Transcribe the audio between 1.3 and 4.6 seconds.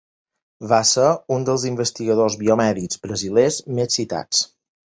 un dels investigadors biomèdics brasilers més citats.